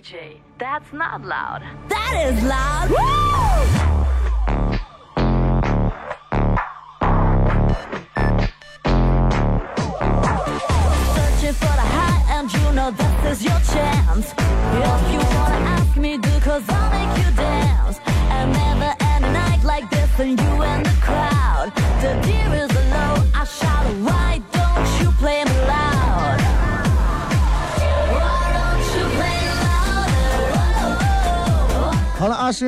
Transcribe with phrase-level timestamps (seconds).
[0.00, 1.62] DJ, that's not loud.
[1.88, 2.88] That is loud.
[2.88, 4.09] Searching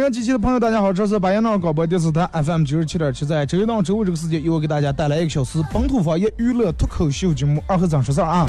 [0.03, 8.47] 好了啊，沈阳机器的朋友，大家好，这是巴彦淖尔广播电视台 FM 九十七点七，在周一到周五这个时间，由我给大家带来一个小时本土方言娱乐脱口秀节目《二和尚说事儿》啊。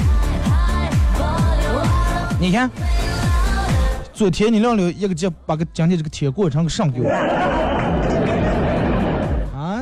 [2.40, 2.68] 你看，
[4.12, 7.08] 昨天你亮了一个节，把个今天这个铁过成个上给我
[9.56, 9.78] 啊！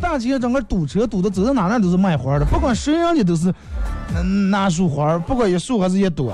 [0.00, 3.52] 大街整个堵车堵的走到哪哪都是卖花的，不管谁人家都是
[4.16, 6.32] 嗯拿束花，不管一束还是一朵。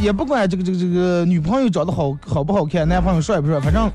[0.00, 3.90] 也不管这个这个这个女朋友长得好好不好看，男朋友帅不帅，反正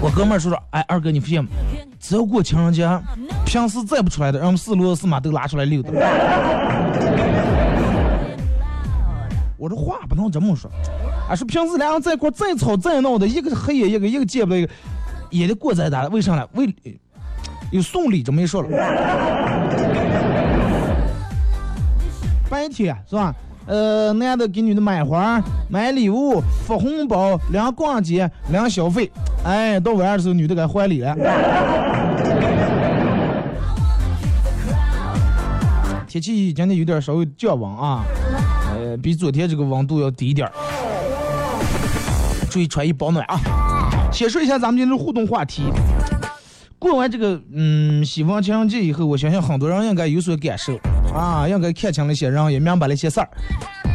[0.00, 1.50] 我哥们儿说说，哎，二哥你发现吗？
[1.98, 2.88] 只要过情人节，
[3.44, 5.90] 平时再不出来的，让我们四路四马都拉出来溜达。
[9.56, 10.70] 我这话不能这么说，
[11.28, 14.72] 啊，说平时两人在一块儿再吵再闹的，一个是黑夜，一个一个见不得一个，
[15.30, 16.06] 也得过再打。
[16.08, 16.44] 为啥呢？
[16.54, 16.74] 为
[17.70, 18.68] 有送礼这么一说了。
[22.50, 23.34] 白天是吧？
[23.66, 29.10] 呃，男的给女的买花、买礼物、发红包、两逛街、两消费，
[29.44, 31.16] 哎，到晚上的时候女的该还礼了。
[36.08, 38.04] 天气今天有点稍微降温啊，
[38.74, 40.52] 呃，比昨天这个温度要低点儿，
[42.50, 43.40] 注意穿衣保暖啊。
[44.12, 45.62] 先说一下咱们今天的互动话题，
[46.78, 50.78] 过完这个嗯西方情人节以后，我相信很多人应该有所感受
[51.14, 53.28] 啊，应该看清了一些然后，也明白了一些事儿。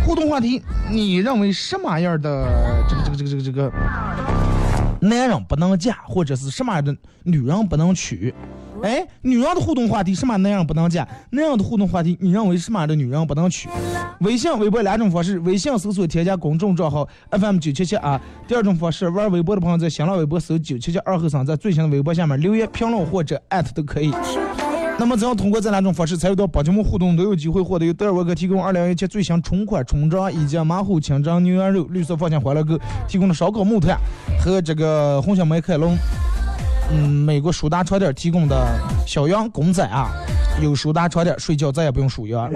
[0.05, 2.47] 互动话题，你认为什么样的
[2.87, 3.71] 这个这个这个这个这个
[5.01, 8.33] 男人不能嫁，或者是什么样的女人不能娶？
[8.83, 11.07] 哎，女人的互动话题，什么男人不能嫁？
[11.31, 13.67] 男人的互动话题，你认为什么样的女人不能娶？
[14.19, 18.21] 微信、微博两种方式，微信搜索添加公众账号 FM 九七七啊。
[18.47, 24.11] 第二种方式，玩微博的朋友在新浪微博搜九七七二后生，在最新的微博下面留言评论或者艾特都可以。
[25.07, 33.97] 那么只要通过这两种方式参与到宝节目互动，都有机会获得由德尔沃克提供二零一七最新春款春装以及马虎清蒸牛羊肉、绿色放心欢乐购提供的烧烤木炭
[34.37, 35.97] 和这个红星美凯龙。
[36.91, 38.67] 嗯，美国舒达床垫提供的
[39.05, 40.09] 小羊公仔啊，
[40.61, 42.51] 有舒达床垫睡觉再也不用数羊。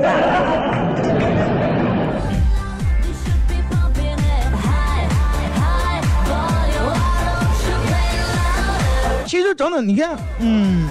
[9.25, 10.89] 其实真的，你看，嗯，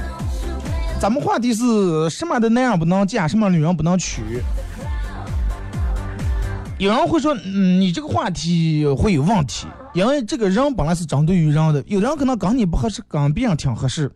[1.01, 4.21] 咱们话题是什么的男人不能嫁，什么样的女人不能娶。
[6.77, 14.13] 有人会说，嗯，你这个话题会有问题，因为这个人本来是针对于人的，有人可能跟你不合适，跟别人挺合适，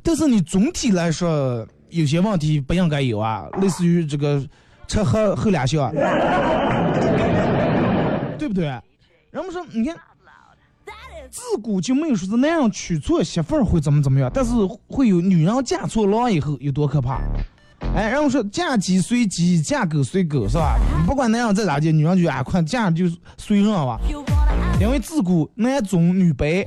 [0.00, 4.40] 但是你总体来说有些问题不应该有啊，类似于这个
[4.86, 5.92] 吃喝后两项，
[8.38, 8.66] 对不对？
[9.32, 9.96] 人们说，你看，
[11.32, 14.52] 自古就没有说是男人娶错媳妇儿会怎么怎么样，但是
[14.86, 17.22] 会有女人嫁错郎以后有多可怕。
[17.96, 20.78] 哎，然后说嫁鸡随鸡，嫁狗随狗，是吧？
[21.06, 23.06] 不管男人在咋地，女人就啊，快嫁就
[23.38, 23.98] 随人吧。
[24.78, 26.66] 因为自古男尊女卑，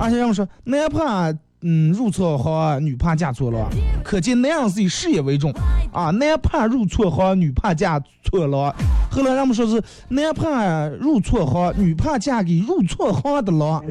[0.00, 1.30] 而且人们说男怕
[1.66, 3.70] 嗯入错行，女怕嫁错郎，
[4.04, 5.50] 可见男人是以事业为重
[5.94, 6.10] 啊。
[6.10, 8.70] 男怕入错行，女怕嫁错郎。
[9.10, 13.82] 后来人们说是男怕入错行，女怕嫁给入错行的郎。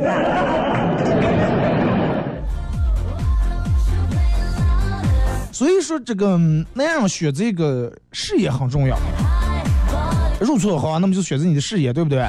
[5.51, 6.37] 所以说，这个
[6.75, 8.95] 男人选这个事业很重要。
[10.39, 12.23] 入错行，那么就选择你的事业，对不对？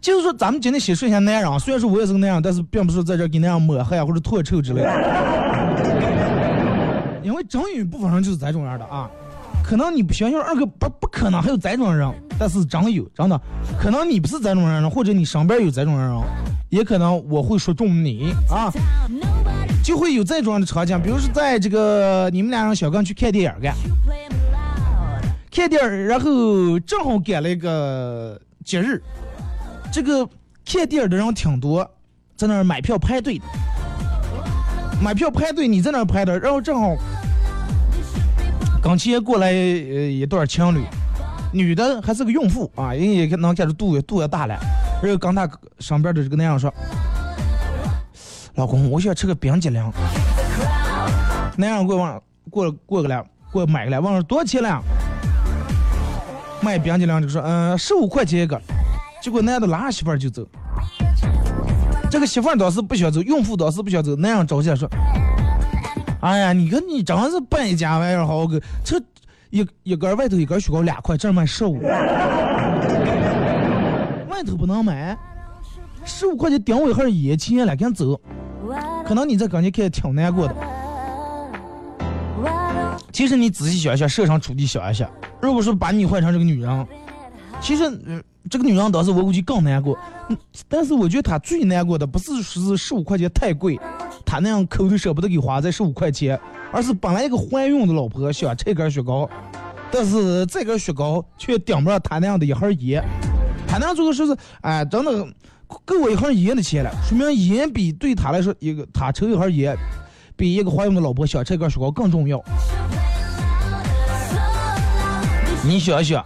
[0.00, 4.90] 就是说，咱们今天先说一下男人，虽然说我也是个男人，但是并不是在这给男人抹黑啊或者唾臭之类的。
[7.22, 9.10] 因为真有一部分人就是这种样的啊，
[9.62, 13.38] 可能你不相信二哥不不可能还有这种人，但是真有，真的，
[13.78, 16.18] 可能你不是这种人，或者你身边有这种人，
[16.70, 18.72] 也可能我会说中你啊，
[19.84, 23.74] 就会有这种样的场景，比如说在这个你们俩人小刚去看电影干，
[25.50, 29.00] 看电影，然后正好赶了一个节日，
[29.92, 30.24] 这个
[30.64, 31.88] 看电影的人挺多，
[32.36, 33.44] 在那儿买票排队的，
[35.02, 36.94] 买票排队，你在那儿排的，然后正好
[38.80, 40.84] 刚前过来呃一对儿情侣，
[41.52, 44.56] 女的还是个孕妇啊，人也能看出肚也肚也大了，
[45.02, 45.48] 然后跟她
[45.80, 46.72] 上边的这个男人说
[48.54, 49.92] ：“老公，我想吃个冰激凌。”
[51.58, 54.80] 男人过往过过个来过买个来，问说多少钱了？
[56.62, 58.58] 卖冰激凌就说：“嗯，十五块钱一个。”
[59.20, 60.46] 结果男的拉着媳妇儿就走。
[62.10, 64.88] 这个媳妇儿当时不想走，孕妇当时不想走，男人着急说
[66.20, 69.00] ：“哎呀，你看你真是败家玩意儿，好个这
[69.50, 71.80] 一一根外头一根雪糕两块，这儿卖十五，
[74.28, 75.16] 外头不能买，
[76.04, 78.20] 十五块钱顶我一盒烟钱了，赶紧走。
[79.04, 80.54] 可能你在感觉看挺难过的。
[83.12, 85.08] 其实你仔细想一想，设身处地想一想，
[85.40, 86.86] 如果说把你换成这个女人，
[87.60, 89.98] 其实、呃、这个女人当时我估计更难过。
[90.68, 93.78] 但是我觉得她最难过的不是说是十五块钱太贵，
[94.24, 96.38] 她那样抠都舍不得给花这十五块钱，
[96.72, 99.28] 而是本来一个怀孕的老婆想吃根雪糕，
[99.90, 103.04] 但是这根雪糕却顶不上她那样的一盒烟。
[103.66, 105.26] 她那样最后说是，哎，真的
[105.84, 109.76] 够我一盒烟的钱了，说明烟比对她来说一个她抽一盒烟，
[110.36, 112.42] 比一个怀孕的老婆想吃根雪糕更重要。
[115.62, 116.24] 你想想，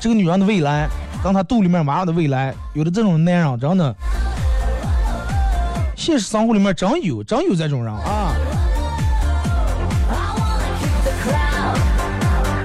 [0.00, 0.88] 这个女人的未来，
[1.24, 3.96] 当她肚里面娃娃的未来，有的这种男人真的，
[5.96, 8.34] 现实生活里面真有，真有这种人啊。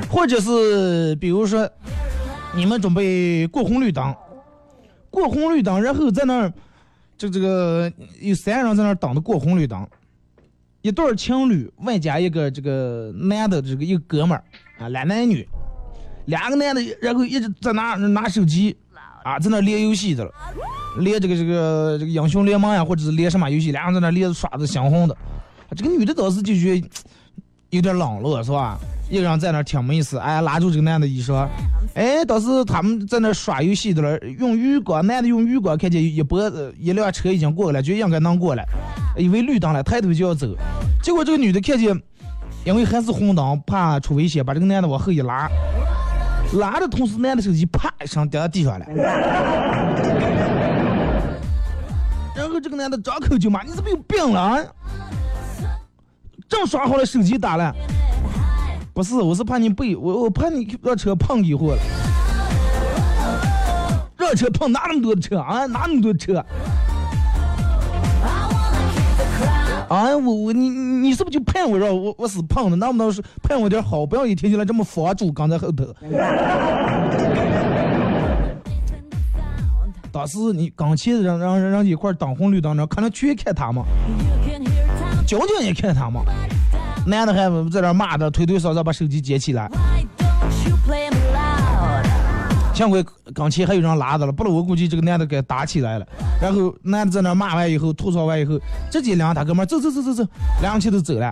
[0.10, 1.70] 或者是比如说，
[2.54, 4.14] 你们准备过红绿灯，
[5.10, 6.54] 过红绿灯，然后在那儿，
[7.18, 7.90] 这这个
[8.20, 9.88] 有三人在那儿等着过红绿灯，
[10.82, 14.44] 一对儿情侣外加一个这个男的这个一个哥们儿
[14.84, 15.48] 啊，俩男女。
[16.30, 18.76] 两个男的，然后一直在拿拿手机，
[19.24, 20.32] 啊，在那连游戏的了，
[21.00, 25.18] 连这个这个这个英雄联盟呀，或者是连什么游戏，两人在那连着耍的香红的。
[25.76, 26.90] 这个女的当时就觉得
[27.72, 28.78] 有点冷落，是吧？
[29.10, 31.48] 一个人在那挺没意思，哎，拉住这个男的一说，
[31.96, 36.40] 哎，当时他们在那耍游戏的了，用余光，男的用余光看见一波
[36.80, 38.64] 一辆车已经过来了，就应该能过来，
[39.18, 40.48] 以为绿灯了，抬头就要走，
[41.02, 42.00] 结果这个女的看见，
[42.66, 45.50] 因为还是红灯，怕出危险，把这个男的往后一拉。
[46.54, 48.86] 拉的同时，男的手机啪一声掉到地上了，
[52.36, 54.58] 然后这个男的张口就骂：“你是不是有病了啊？
[56.48, 57.72] 正耍好了，手机打了。
[58.94, 61.82] 不是，我是怕你背我，我怕你让车碰一会了，
[64.18, 65.68] 让车碰哪那么多的车啊？
[65.68, 66.44] 哪那么多车？
[69.90, 75.86] 啊，我我你你是不是就盼我让我我是胖的，能不能是盼我点好，不要一听起来这么佛主刚在后头。
[80.12, 83.84] 当时你刚去让让让一块等红绿灯，那可能全看他嘛，
[85.28, 86.22] 交警也看他嘛，
[87.06, 89.70] 男的还在那骂的，推推搡搡把手机捡起来。
[92.80, 93.06] 幸亏
[93.36, 96.08] 刚前还有人拉着了，不然我估计这个男的该打起来了。
[96.42, 98.58] 然后男的在那骂完以后，吐槽完以后，
[98.90, 100.26] 直接两个大哥们走走走走走，
[100.62, 101.30] 两人去都走了。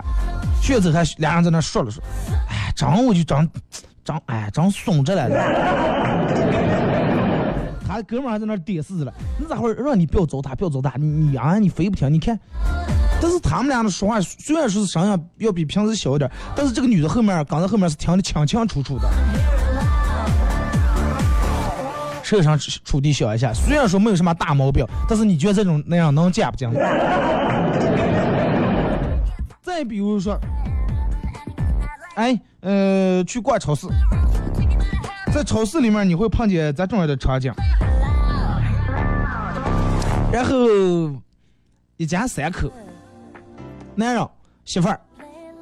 [0.60, 2.02] 学走还两人在那说了说，
[2.50, 3.48] 哎，长我就长
[4.04, 5.26] 长，哎，长松着了。
[7.88, 12.38] 他哥们还在那点死了，你咋会让你不要走他，不要走他，你啊，你非不听，你看。
[13.22, 19.08] 但是他们俩的说话虽然说是声音要比平时小一点，但是这个女的后面刚才后面是听得清清楚楚的。
[22.28, 26.70] 设身处地想一下，虽然说没有什么大毛病，但是你觉得这种那样能假不假？
[29.62, 30.38] 再比如说，
[32.16, 33.86] 哎，呃，去逛超市，
[35.32, 37.50] 在超市里面你会碰见咱重要的场景，
[40.30, 40.54] 然后
[41.96, 42.70] 一家三口，
[43.94, 44.28] 男人、
[44.66, 45.00] 媳妇儿，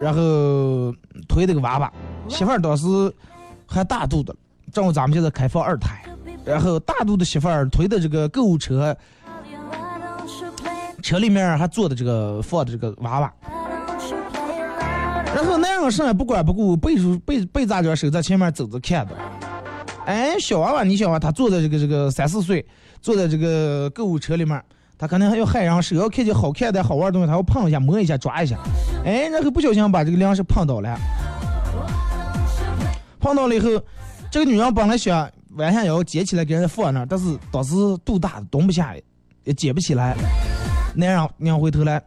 [0.00, 0.92] 然后
[1.28, 1.92] 推了个娃娃，
[2.28, 2.87] 媳妇儿当时
[3.68, 4.35] 还大肚子，
[4.73, 6.02] 正好咱们现在开放二胎。
[6.47, 8.97] 然后大肚的媳妇儿推的这个购物车，
[11.03, 13.33] 车里面还坐的这个放的这个娃娃。
[15.35, 19.12] 然后男人啥也不管不顾，背着背背扎着手在前面走着看的。
[20.07, 22.65] 哎，小娃娃，你想啊他坐在这个这个三四岁，
[23.03, 24.62] 坐在这个购物车里面，
[24.97, 28.57] 他肯定还要害人，手要看见好看的好玩的东西，他要碰一下、摸一下、抓一下。
[29.05, 30.97] 哎，然后不小心把这个粮食碰倒了，
[33.19, 33.69] 碰到了以后，
[34.31, 35.29] 这个女人本来想。
[35.57, 38.95] 弯下腰捡起来给人家放那儿，但是当时肚大蹲不下，
[39.45, 40.15] 也捡不起来。
[40.95, 42.03] 男人娘回头来，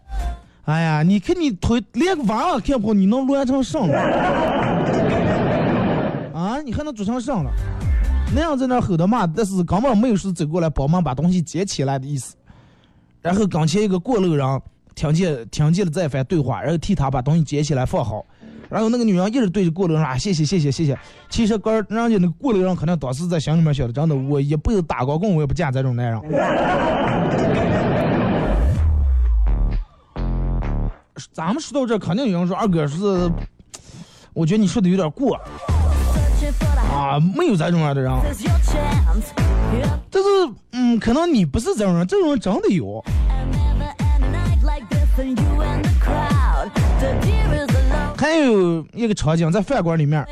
[0.66, 4.00] 哎呀，你看你腿连个娃娃看不好，你能乱成什了？
[6.34, 7.52] 啊，你还能做成什了？
[8.34, 12.36] 那样在那吼的骂，但是根本没有说走过来帮忙把东西捡起来的意思。
[13.22, 14.62] 然后刚前一个过路人
[14.94, 18.24] 听见听见了这番对话，然后替他把东西捡起来放好。
[18.70, 20.98] 然后那个女人一直对着过路人啊，谢谢谢谢谢谢。
[21.28, 26.22] 其实刚人家那个过路人可能当时在心里面想的，真的我一辈子打过工，我也不嫁这种男人。
[31.34, 32.98] 咱们说到这，肯定有人说二哥是，
[34.34, 35.36] 我觉得你说的有点过
[36.94, 38.12] 啊，没有这种样的人。
[40.10, 40.30] 但是，
[40.72, 43.04] 嗯，可能你不是这种人，这种人真的有。
[48.46, 50.26] 有一个场景，在饭馆里面，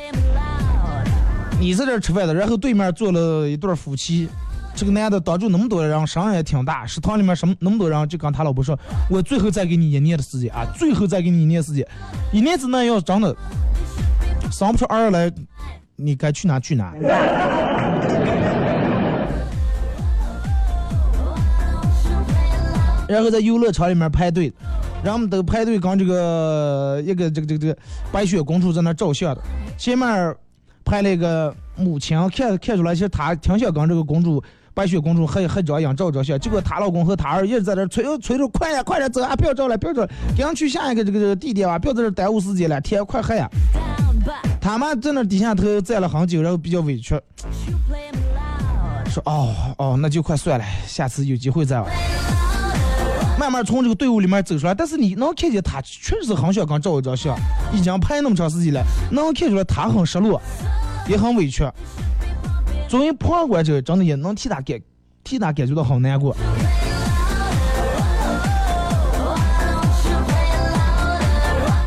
[1.60, 4.28] 你在这吃饭的，然后对面坐了一对夫妻。
[4.76, 8.78] 这个男的当住那么多人，声音也挺大，食堂里面什么那么多人，就跟他老婆说
[9.10, 11.84] ：“我最后再给你一年的时间啊，最后再给你一年时间，
[12.32, 13.36] 一年之内要是真的
[14.52, 15.32] 生不出儿来，
[15.96, 16.94] 你该去哪去哪。”
[23.10, 24.54] 然后在游乐场里面排队，
[25.08, 27.78] 人们都排队跟这个一个这个这个这个
[28.12, 29.42] 白雪公主在那照相的，
[29.78, 30.36] 前面
[30.84, 43.50] 拍了一个母亲，看看出来其实她挺想跟这个公主白雪公主合合张影照照相，结果她老公和她儿一直在那催催着快点快点走啊，不要照了不要照了，赶去下一个这个这个地点啊，不要在这耽误时间了，天快黑呀。
[44.60, 47.18] 他妈在那低下头站了很久，然后比较委屈，
[49.10, 51.90] 说哦哦，那就快算了，下次有机会再玩。
[53.38, 57.38] 慢慢从这个队伍里面走出来，但是你能看见他确实很想跟照一张相，
[57.72, 60.41] 已经拍那么长时间了，能看出来他很失落，
[61.08, 61.63] 也很委屈。
[62.89, 64.79] 作为旁观者，真的也能替他感
[65.24, 66.36] 替他感觉到好难过。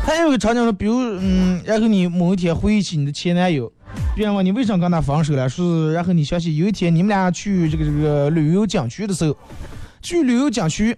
[0.05, 3.71] 还有一个场景是，比如嗯，然后你某一天回忆起你的前男友，
[4.15, 9.35] 别人问你为什么跟他分手了，是然后你想起有一天你们俩去这个这个旅游景区的时候，
[10.01, 10.95] 去旅游景区，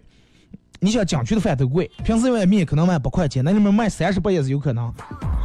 [0.84, 4.94] 你想景区的饭都贵，平时一碗面可能卖八块钱，那里面卖三十八也是有可能。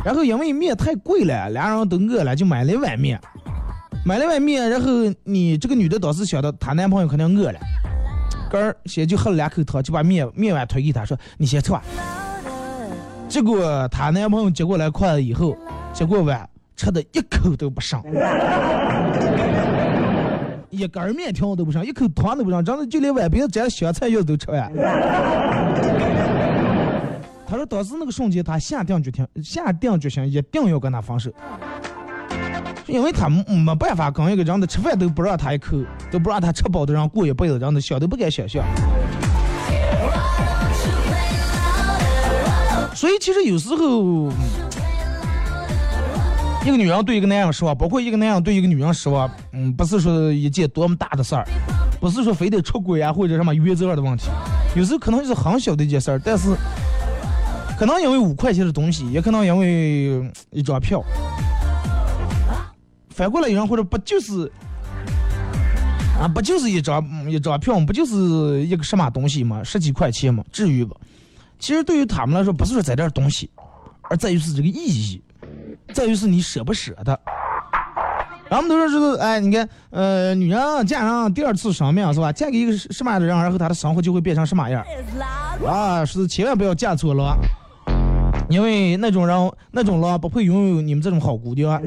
[0.05, 3.21] 然后因为面太贵了，俩人都饿了，就买了一碗面，
[4.05, 4.91] 买了碗面，然后
[5.23, 7.61] 你这个女的当时想到她男朋友肯定饿了，
[8.51, 11.85] 哥儿先就喝了两口汤，就把面面碗推给他说你先吃吧。
[13.29, 15.57] 结果她男朋友接过来筷子以后，
[15.93, 18.03] 结果碗吃的一口都不剩，
[20.71, 24.73] 一根面条都不上，一口汤都不上，真的就连碗边沾香菜叶子都吃完。
[27.47, 31.31] 他说当时那个瞬间，他下定决心，下定决心一定要跟他分手，
[32.87, 35.79] 因为他没办法跟一个人的吃饭都不让他一口，
[36.11, 38.63] 都不让他吃饱的人过一辈子，真的想都不敢想象。
[42.95, 44.31] 所以其实有时候，
[46.67, 51.47] 一个女人对一个男人失望，包括一个男人对一个女人失望，嗯，不是说一件多么大的事儿，
[52.01, 54.29] 不是说非得出轨啊或者什么原则的问题，
[54.77, 56.55] 有时候可能就是很小的一件事儿，但是
[57.79, 61.03] 可能因为五块钱的东西，也可能因为一张票。
[63.11, 64.51] 反过来有人或者不就是
[66.21, 69.63] 啊，不就是一张一张票，不就是一个什么东西吗？
[69.65, 70.45] 十几块钱吗？
[70.53, 70.95] 至于不？
[71.59, 73.49] 其实对于他们来说，不是说在这儿东西，
[74.03, 75.23] 而在于是这个意义，
[75.93, 77.19] 在于是你舍不舍得。
[78.51, 82.33] 然后我们都说这个，哎，你看，呃，女人嫁上第二次生命是吧？
[82.33, 84.83] 嫁给一个什么样的人，然后她的生活就会变成什么样。
[85.67, 87.37] 啊，是千万不要嫁错了，
[88.49, 91.79] 因为那种人，那种人不会拥有你们这种好姑娘。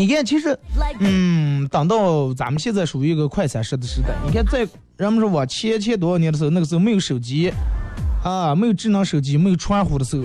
[0.00, 0.58] 你看，其实，
[1.00, 4.66] 嗯，等到咱们现在属于一个快餐式的时代，你看，在
[4.96, 7.52] 人们说往前前多少年的时候，那个时候没有手机，
[8.24, 10.22] 啊，没有智能手机，没有传呼的时候，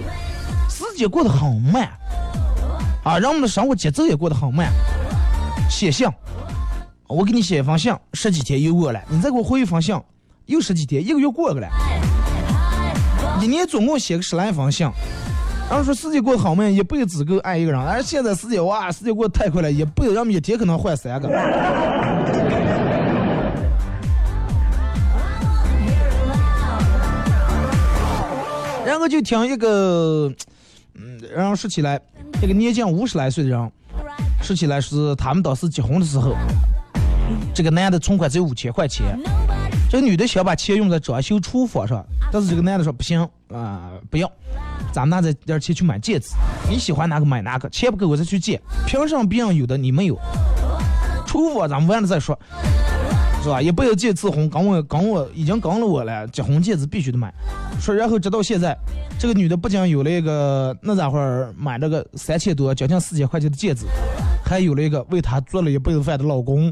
[0.70, 1.91] 时间过得很慢，
[3.03, 4.72] 啊，人们的生活节奏也过得很慢。
[5.70, 6.08] 写信，
[7.08, 9.94] 我给你写一封信，十几天又过来，你再给我回一封信，
[10.46, 11.67] 又十几天，一个月过去了。
[13.41, 14.89] 一年总共写个十来封信，
[15.67, 17.81] 然后说时间过得好慢，一辈子只够爱一个人。
[17.81, 21.27] 而现在时间哇，时间过得太快了，一辈子咱们一天可能换三个。
[28.86, 30.31] 然后就听一个，
[30.93, 32.00] 嗯，然后说起来，
[32.43, 33.72] 一个年近五十来岁的人，
[34.43, 36.36] 说起来是他们当时结婚的时候，
[37.53, 39.19] 这个男的存款只有五千块钱。
[39.89, 44.31] 这个女的想把钱用在装修厨房上，但是这个男的说不行啊、不要，
[44.96, 46.30] 咱们拿着点钱去买戒指，
[46.70, 50.18] 你喜欢哪个买哪个，钱不够我再去借，凭什么别人有的你没有？
[51.28, 52.40] 除我咱们完了再说，
[53.44, 53.62] 是吧？
[53.62, 57.30] 也不要借次婚，跟我跟我已经跟了我了，结婚戒指必须得买。
[57.78, 58.74] 说然后直到现在，
[59.20, 63.86] 这个女的不仅有了一个那咋会儿买了个三千多将近四千块钱的戒指，
[64.46, 66.72] 还有了一个为她做了一辈子饭的老公。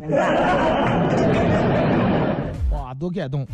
[2.71, 3.45] 哇，多感动！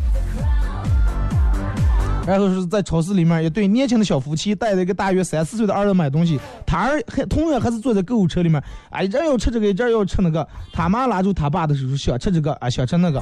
[2.29, 10.47] 然后是在超市里面，一对年轻的小夫妻带着一个大约三四岁的儿子买东西，他儿还同样还是坐在购物车里面，啊，一阵要吃这个，一阵要吃那个。
[10.71, 13.19] 他妈拉住他爸的手说想吃这个啊，想吃那个。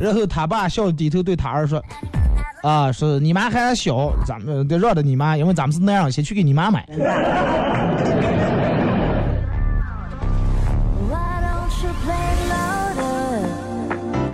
[0.00, 1.80] 然后他爸笑着低头对他儿说，
[2.64, 6.84] 啊，是你妈还小，咱们得让着你妈，因为咱们是那样，先去给你妈买。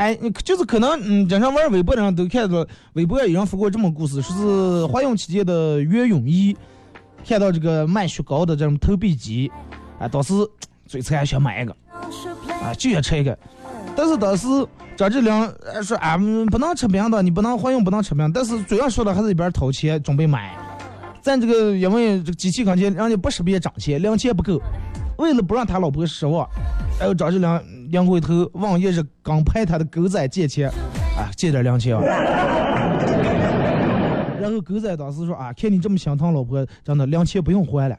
[0.05, 6.55] 哎，你就是可能，嗯，经常玩微博的人都看到，微博有人发过这么故事，说是华永期间的袁咏仪
[7.27, 9.51] 看到这个卖雪糕的这种投币机，
[9.99, 10.35] 啊，当时
[10.87, 11.75] 嘴馋想买一个，
[12.63, 13.39] 啊，就想吃一个，
[13.97, 14.47] 但是当时
[14.95, 20.55] 张智霖说啊，嗯不能吃冰的，你不能华永不能吃冰，但是主要说的还是一边掏钱准备买，
[21.23, 24.61] 咱这个因为这个机器跟前人家不识别涨钱，零钱不够，
[25.17, 26.47] 为了不让他老婆失望，
[27.01, 30.69] 还有张智霖两回头望一是刚拍他的狗仔借钱，
[31.17, 32.03] 啊，借点零钱啊。
[34.43, 37.97] 然后狗仔当时说啊，看你这么心疼老婆，真的零钱不用还了。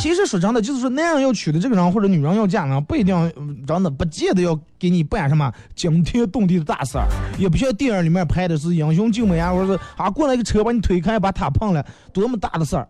[0.00, 7.06] 其实说真的，就是说男人要娶的这个人，或者女人要嫁人，不一定嗯真的不见得要给你办什么惊天动地的大事儿，
[7.38, 12.88] 也不像电影里面拍的是英雄救美啊，或者是啊过来一个车把你推开把他碰了，多么大的事儿。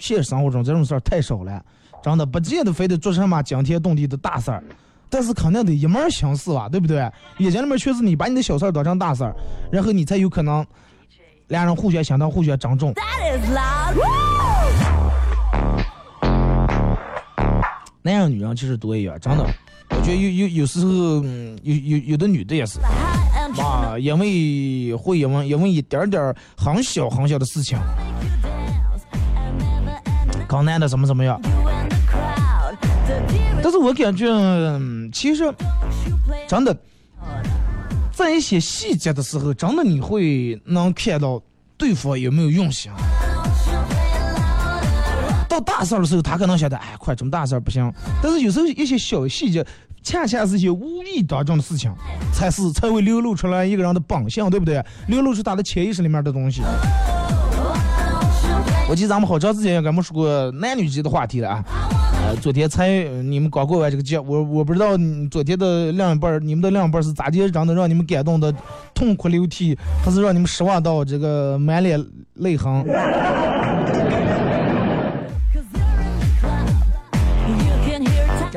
[0.00, 1.62] 现实生活中这种事儿太少了，
[2.02, 4.64] 真的不见得非得做什么惊天动地的大事儿，
[5.08, 6.98] 但是肯定得一门儿心思吧，对不对？
[7.38, 9.34] 眼睛里面全是你，把你的小事儿当成大事儿，
[9.70, 10.66] 然后你才有可能
[11.48, 12.94] 俩人互相相当，互相珍重。
[18.02, 19.44] 男人女人其实都一样，真的。
[19.90, 22.80] 我觉得有有有时候，嗯，有有有的女的也是。
[23.60, 27.76] 啊，因为会因为因为一点点儿很小很小的事情
[30.50, 31.40] 搞男的怎么怎么样。
[33.62, 34.26] 但是我感觉，
[35.12, 35.44] 其实
[36.48, 36.76] 真的，
[38.10, 41.40] 在一些细节的时候，真的你会能看到
[41.78, 42.90] 对方有没有用心。
[45.48, 47.88] 到大事儿的时候，他可能想的，哎，快这么大事儿不行。
[48.20, 49.64] 但是有时候一些小细节，
[50.02, 51.94] 恰恰是些无意当中的事情，
[52.32, 54.84] 才是才会流露出来一个人的本性，对不对？
[55.06, 56.62] 流露出他的潜意识里面的东西。
[58.90, 61.62] 我记得咱们好长时间也跟我们说过男女间的话题了啊。
[62.26, 62.88] 呃，昨天才
[63.22, 64.98] 你们刚过完这个节，我我不知道
[65.30, 68.52] 昨天的另一半儿，你们的另一半儿是咋地让的让你们感动的
[68.92, 72.84] 痛哭流涕，还是让你们失望到这个满脸泪痕？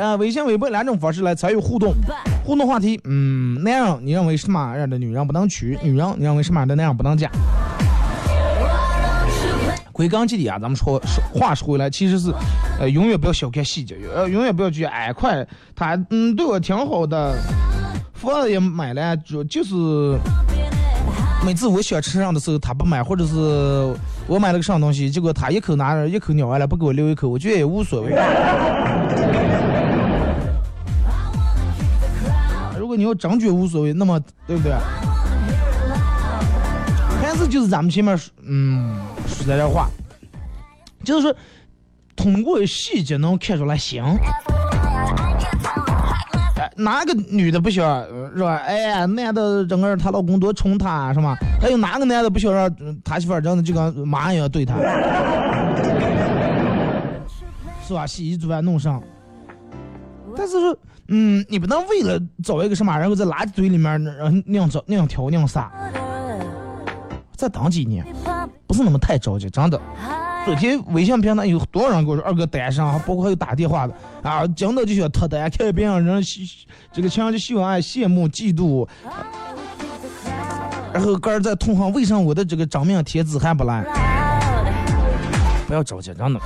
[0.02, 1.94] 啊，微信、微博两种方式来参与互动。
[2.44, 5.78] 互动话题，嗯，男人你认为什么样的女人不能娶？
[5.84, 7.30] 女人你认为什么样的男人不能嫁？
[9.94, 12.34] 归根结底啊，咱们说说话说回来，其实是，
[12.80, 17.36] 呃，永远不要小看细节，呃，永远不要觉得哎，快，他嗯对我挺好的，
[18.14, 19.76] 房子也买了，就就是
[21.46, 28.12] 每次我想吃上的时候他不买，或者是我买了个什么东西，结果他一口拿着一口咬完了，不给我留一口，我觉得也无所谓。
[32.80, 34.74] 如果你要真觉得无所谓，那么对不对？
[37.44, 38.96] 这就是咱们前面说嗯
[39.28, 39.90] 说的这话，
[41.04, 41.36] 就是说
[42.16, 44.02] 通过细节能看出来行。
[46.78, 48.02] 哪个女的不想
[48.34, 48.56] 是吧？
[48.66, 51.36] 哎呀，男的整个她老公多宠她是吗？
[51.62, 54.76] 还有哪个男的不想让他媳妇儿真的就跟妈一样对他？
[57.86, 58.08] 是吧？
[58.08, 59.04] 洗衣做饭弄上。
[60.38, 60.78] 但是说，
[61.10, 65.70] 嗯，你不能为了找一个什么，然后在垃圾堆里面，然后那样找那样挑那样撒，
[67.36, 68.06] 再等几年，
[68.68, 69.80] 不是那么太着急，真的。
[70.46, 76.22] 昨天微信平台有多少人跟我说二哥单身，还包括还有打电话的啊，真的就想脱单，看别人人
[76.92, 78.86] 这个情人节秀恩爱，羡慕嫉妒，
[80.94, 83.86] 然后个人在痛恨为什么我的这个真命天子还不来？
[85.74, 86.40] 不要着急真的。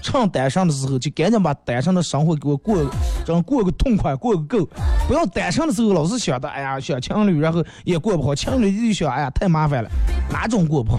[0.00, 2.82] 趁单身的时候就赶紧把单身的生活给我过
[3.26, 4.66] 让过个痛快过个够
[5.06, 9.90] 不要单身的时候老是想着哎呀小情侣然后也过不好情侣一想哎呀太麻烦了。
[10.30, 10.98] 哪种过不好？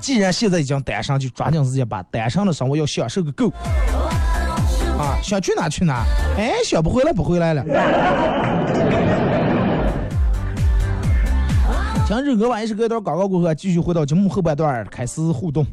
[0.00, 3.52] 既然现在已经单身就抓紧时间把单身的生活要享受个够。
[4.98, 6.06] 啊想去哪去哪
[6.38, 7.62] 哎想不回来不回来了。
[12.06, 15.64] 强制隔板也是隔一段搞搞过后继续回到节目后半段开始互动。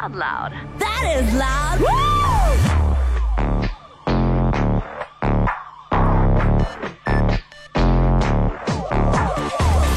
[0.00, 0.52] loud, loud.
[0.78, 1.80] That is loud.
[1.80, 1.86] Woo!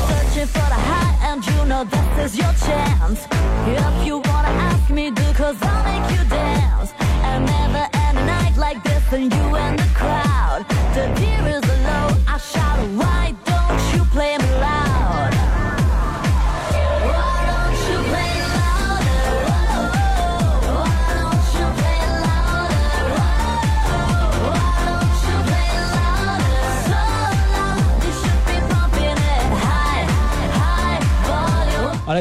[0.08, 3.28] Searching for the high and you know this is your chance.
[3.66, 6.94] If you wanna ask me, do cause I'll make you dance.
[7.00, 10.33] And never end a night like this and you and the crowd.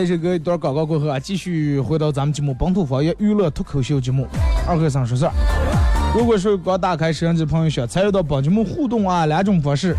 [0.01, 4.27] 一首歌，一段广告过后啊，继续回到咱们节目本土方言娱乐脱口秀节目
[4.67, 5.33] 二和尚说事儿。
[6.15, 9.97] 如果是刚打开摄像机朋友想参与到本节目互动啊，两种方式。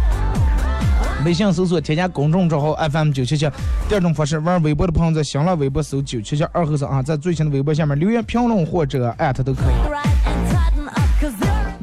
[1.26, 3.50] 微信搜索添加公众账号 FM 九七七，
[3.88, 10.13] 第二种方式玩微博的朋友在新浪微博搜九七七二和尚啊，在最新的微博下面留言评论或者艾特都可以。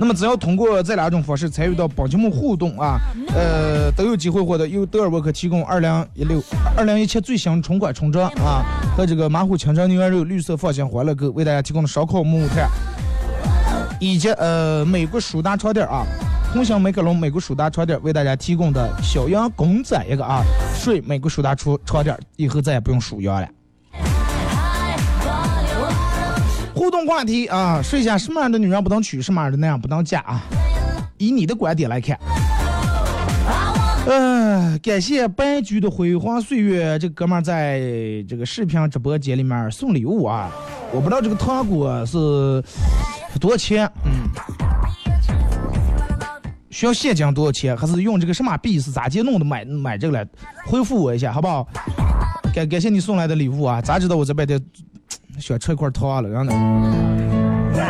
[0.01, 2.99] 那么只要通过这两种方式参与到本节目互动啊，
[3.35, 6.43] 呃，都有机会获得由德尔沃克提供二零一六、
[6.75, 8.65] 二零一七最新春款春装啊
[8.97, 12.67] 和这个马虎清蒸牛羊肉绿色放心欢乐购为大家提供的烧烤木炭，
[14.01, 16.07] 以及呃美国舒达床垫啊，
[16.51, 20.43] 红星美克龙美国舒达床垫为大家提供的小羊公仔一个啊，
[20.75, 23.47] 睡美国舒达床床垫，以后再也不用数羊了。
[26.91, 30.43] 互动话题啊，说一下什么样的女人不能娶，什么样的男人不能嫁啊？
[31.19, 32.19] 以你的观点来看。
[34.09, 37.79] 呃，感谢白驹的辉煌岁月，这哥们儿在
[38.29, 40.51] 这个视频直播间里面送礼物啊，
[40.93, 42.19] 我不知道这个糖果是
[43.39, 44.29] 多少钱，嗯，
[46.71, 50.27] 需要现金多少钱，还是用这个什么币是咋接弄的买买这个来？
[50.67, 51.69] 回复我一下好不好？
[52.53, 54.61] 感感谢你送来的礼物啊，咋知道我这边的
[55.41, 56.53] 想吃一块糖了，然后呢？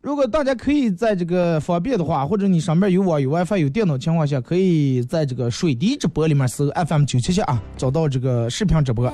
[0.00, 9.10] 如果大家可以在这个方便的话，或者你上面有网有 WiFi 有电脑情况下，可以在这个水滴直播里面搜 FM 九七七啊，找到这个视频直播。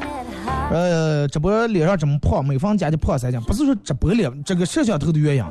[0.71, 5.45] 呃，直播脸上这么胖，每逢加的胖三斤，不是说直播脸这个摄像头的原因，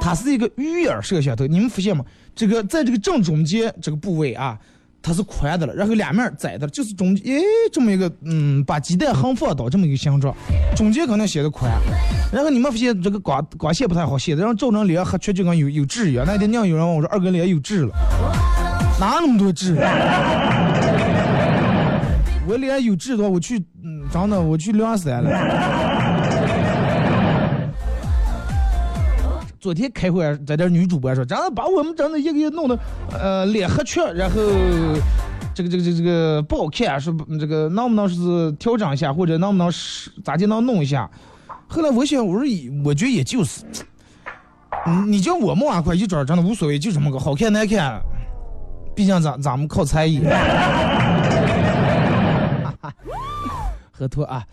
[0.00, 1.46] 它是一个鱼眼摄像头。
[1.46, 2.04] 你们发现吗？
[2.34, 4.56] 这个在这个正中间这个部位啊，
[5.08, 7.42] 它是宽的了，然后两面窄的，就是中间哎
[7.72, 10.34] 这么一个嗯，把鸡蛋横放倒这么一个形状，
[10.76, 11.72] 中间可能显得宽，
[12.30, 16.26] 然后你们发现这个光光线不太好，显得让照人脸黑黢就跟有有痣一样。
[16.26, 17.94] 那天娘有人问我说二哥脸有痣了，
[19.00, 19.74] 哪那么多痣？
[22.46, 25.30] 我脸有痣的话，我去嗯，真的我去两三了。
[29.60, 32.78] 昨天开会在这女主播说，真的把我们真的一个一个弄的，
[33.12, 34.36] 呃，脸黑黢，然后
[35.52, 41.10] 这个这个这个这个不好看，说这个能不能是调整一下，或者能不能是咋就能弄一下？
[41.66, 42.48] 后来我想，我说
[42.84, 43.64] 我觉得也就是，
[44.86, 48.00] 你你叫我们碗块一转，真的无所谓，就这么个好看难看，
[48.94, 50.22] 毕竟咱咱们靠才艺。
[53.90, 54.44] 喝脱啊，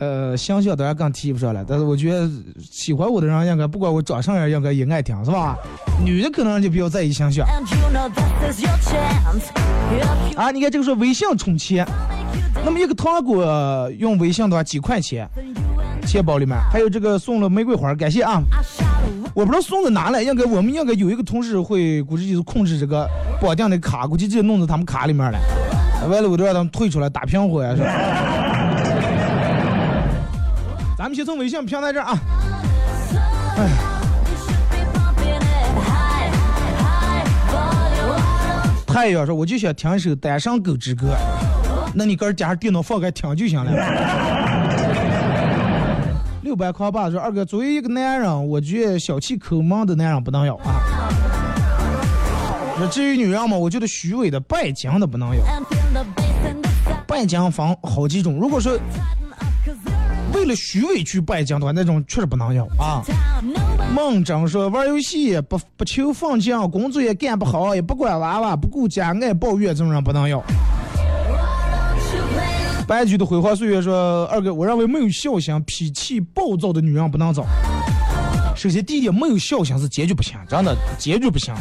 [0.00, 5.56] 呃，形象当然更提不上来，但是我觉得喜欢我的人应该不管我长啥样，应该也爱听，是吧？
[6.02, 8.08] 女的可能就比较在意形象 and you know
[8.40, 9.44] this is your chance.
[9.92, 10.50] If you 啊。
[10.50, 11.86] 你看这个说微信充钱
[12.64, 15.28] 那么一个糖果用微信的话几块钱
[16.06, 18.42] 钱包里面还有这个送了玫瑰花，感谢啊。
[19.34, 23.06] 我不知道送的哪来，应该我们应该有一个同事会，估计就是控制这个
[23.40, 25.38] 绑定的卡，估计直接弄到他们卡里面了，
[26.08, 28.49] 完了我都让他们退出来打平伙呀，是吧？
[31.00, 32.20] 咱们先从微信平台这儿啊，
[33.56, 33.70] 哎
[38.86, 41.06] 太阳说我就想听一首《单身狗之歌》，
[41.94, 43.72] 那你搁这加上电脑放开听就行了。
[46.44, 50.82] 六百块八说二哥，作为一个男人，我觉得小气抠门的男人不能要啊。
[52.76, 55.42] 说至于女人嘛，我觉得虚伪的、拜金的不能要。
[57.06, 58.78] 拜金分好几种，如果说
[60.40, 63.02] 为了虚伪去拜金的话，那种确实不能要啊。
[63.94, 70.42] 孟真说玩游戏不不求放奖，工作也干不好，也不管娃娃，不顾家，爱抱怨，这种人不能有。
[72.10, 77.44] should play 白驹的辉煌岁月说二哥，我认为没有孝心、脾气暴躁的女人不能找。
[78.56, 81.52] 首先第一点，没有孝心是坚决不行，真的坚决不行。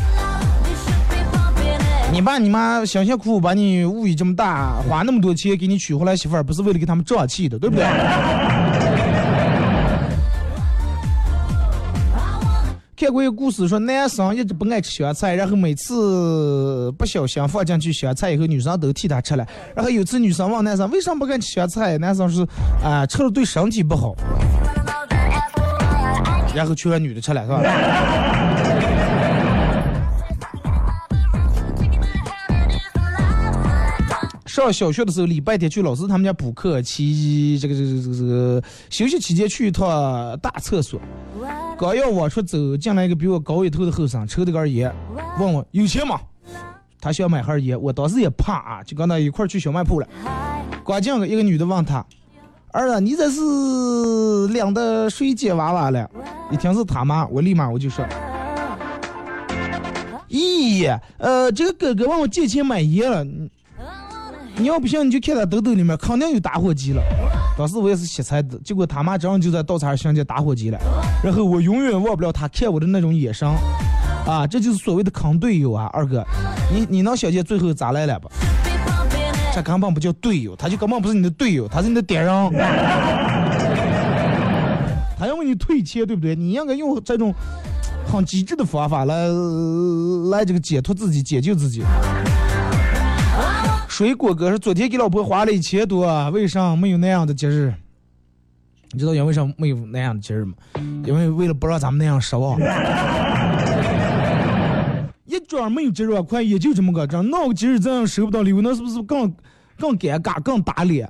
[2.11, 7.85] 你爸你妈辛辛苦苦把你物育这么大，花那么多钱给你娶回来媳妇儿，不是为了给他们胀气的，对不对？
[12.99, 19.47] 看过一个故事，说男生一直不爱吃香菜，然后每次不小心放进去香菜以后，女生都替他吃了。
[19.73, 22.45] 然后有次女生问男生为什么不爱吃香菜，男生说
[22.83, 24.13] 啊、吃了对身体不好。
[26.53, 27.61] 然后全让女的吃了，是吧？
[34.49, 40.99] 上小学的时候，礼拜天去老师他们家补课，期这个这个这个这个休息期间去一趟大厕所，
[41.77, 44.91] 刚要往出走，进来一个比我高一头的后生，抽的根烟，
[45.39, 46.19] 问我有钱吗？
[46.99, 50.07] 他想买盒烟，我当时也怕啊，就跟他一块儿去小卖铺了。
[50.83, 52.03] 刚进个一个女的问他
[52.73, 56.09] ：“儿子，你这是领的谁接娃娃了？”
[56.49, 58.03] 一听是他妈，我立马我就说
[60.27, 63.23] ：“咦，呃，这个哥哥问我借钱买烟了。”
[64.59, 67.01] 你要不信，你就看他兜兜里面肯定有打火机了。
[67.57, 70.77] 当时我也是瞎猜的，结果他妈真就在道场上寻见打火机了，
[71.23, 73.47] 然后我永远忘不了他看我的那种眼神，
[74.27, 76.25] 啊，这就是所谓的坑队友啊，二哥，
[76.73, 78.29] 你你能想见最后咋来了吧？
[79.55, 82.27] 这根本不叫队友，他就根本不是你的队友，他是你的敌人。
[85.17, 86.35] 他要为你退钱，对不对？
[86.35, 87.33] 你应该用这种
[88.05, 89.27] 很机智的方法来
[90.31, 91.81] 来这个解脱自己、解救自己。
[93.99, 97.73] 水果哥是昨天给老婆花了一千多，为啥没有那样的节日？
[98.93, 100.53] 你知道因为啥没有那样的节日吗？
[101.05, 102.57] 因为为了不让咱们那样失望。
[105.25, 109.35] 一桩没有节日，快，也就这么个账，闹个节日这样收不到礼物，那是不是更
[109.77, 111.05] 更尴尬、更打脸？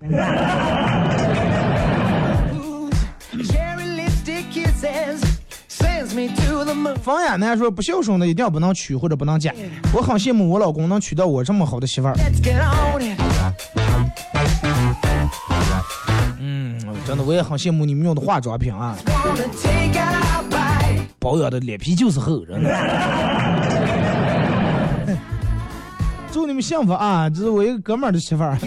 [7.01, 9.53] 方言呢说不孝顺的一定要不能娶或者不能嫁，
[9.93, 12.15] 我很羡慕我老公能娶到我这么好的媳妇儿。
[16.39, 18.95] 嗯，真的我也很羡慕你们用的化妆品啊.
[21.19, 22.69] 保养的脸皮就是厚，真的。
[26.31, 27.27] 祝你们幸福啊！
[27.29, 28.57] 这是我一个哥们儿的媳妇儿。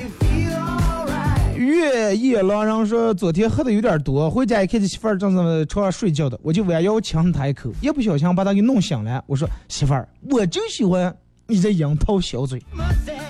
[1.62, 9.22] 月夜狼人说昨天喝的有点多，回家一看这媳妇儿正在床上睡觉的，我就弯腰亲她一口，一不小心把她给弄醒了。
[9.26, 11.14] 我说媳妇儿，我就喜欢
[11.46, 12.62] 你这樱桃小嘴。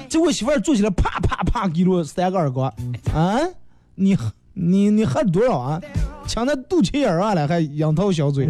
[0.08, 2.68] 结果媳妇儿坐起来，啪啪啪给了我三个耳光。
[3.14, 3.38] 啊，
[3.94, 4.16] 你
[4.54, 5.80] 你你喝多少啊？
[6.26, 8.46] 抢那肚脐眼儿了，还樱桃小嘴，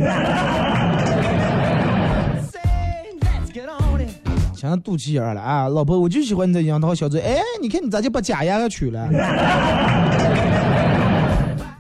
[4.63, 4.65] it.
[4.65, 5.67] 抢那肚脐眼了啊！
[5.69, 7.21] 老婆，我就喜欢你这樱桃小嘴。
[7.21, 9.09] 哎，你看你咋就把假牙给取了？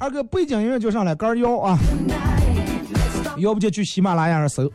[0.00, 1.78] 二哥背景音乐就上来，杆腰啊！
[3.36, 4.64] 要不就去喜马拉雅上搜。
[4.64, 4.72] Just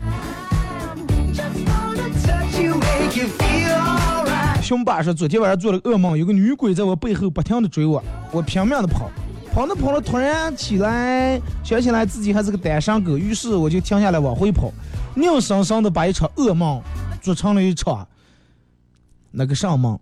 [1.66, 4.62] wanna touch you, make you feel alright.
[4.62, 9.12] 熊爸说，昨天晚上做了噩梦，有个女鬼在我背后不停的追我，我拼命的跑，
[9.54, 14.72] 跑着跑着突然起来，想起来自己还是个单身狗，于是我就停下来往回跑，
[15.18, 16.82] 硬生生的把一场噩梦
[17.18, 18.08] 做成了一场
[19.32, 20.00] 那个什么。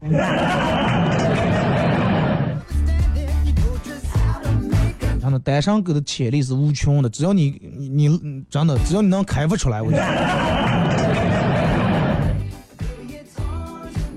[5.21, 10.03] 真的，单身狗的潜力是无穷的，只要你你你真的，只要你能开发出来，我觉得。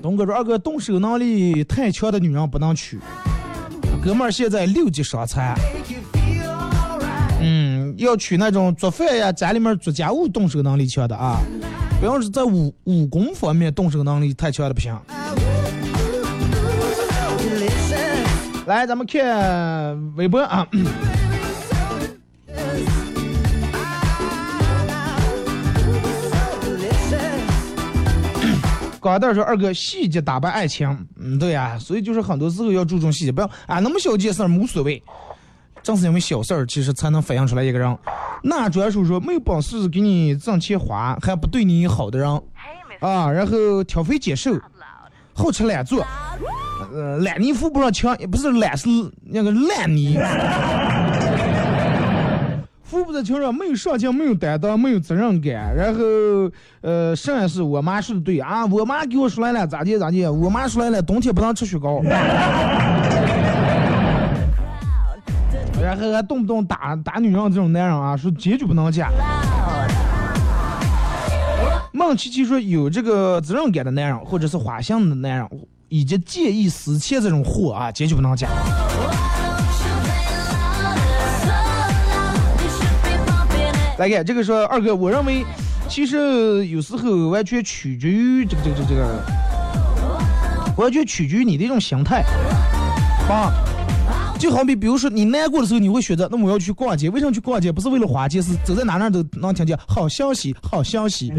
[0.01, 2.99] 东哥说：“二哥动手能力太强的女人不能娶。”
[4.01, 5.53] 哥们儿现在六级伤残，
[7.41, 11.41] 嗯，要娶那种做饭呀、家里面做家务动手能力强的啊，
[11.99, 14.97] 不要是在武武功方面动手能力太强的不行。
[18.65, 20.65] 来，咱们看微博啊。
[29.01, 30.87] 高蛋说：“二哥，细节打败爱情。”
[31.19, 35.01] 嗯，对呀、所以就是很多时候要注重细节，不要啊那么小件事儿无所谓，
[35.81, 37.97] 正是因为小事儿，其实才能反映出来一个人。
[38.41, 42.29] 那专属说没有本事给你挣钱花，还不对你好的人
[42.99, 44.57] 啊，然后挑肥拣瘦，
[45.33, 46.05] 好吃懒做，
[46.93, 48.87] 呃，烂泥扶不上墙，也不是懒，是
[49.23, 50.17] 那个烂泥。
[52.83, 55.75] 扶不在墙上，没有上进，没有担当，没有责任感。
[55.75, 55.99] 然后，
[56.81, 60.25] 呃，剩下是我妈说的对啊，我妈给我说来了，咋地咋地。
[60.25, 62.01] 我妈说来了，冬天不能吃雪糕。
[65.89, 69.09] 然后还动不动打打女人这种男人啊，说坚决不能嫁。
[71.91, 75.49] 孟琪琪说有这个责任感的男人，或者是花心的男人，
[75.87, 78.47] 以及见异思迁这种货啊，坚决不能嫁。
[83.97, 85.43] 来看这个说二哥，我认为
[85.87, 89.23] 其实有时候完全取决于这个这个这个，
[90.77, 92.23] 完全取决于你的一种心态
[93.27, 93.51] 啊。
[94.39, 97.69] 就好比比如说你难过的时候，你会选择那我要去逛街，为什么去逛街？
[97.73, 101.33] 不是为了花钱，是走在哪哪都能听见好消息，好消息。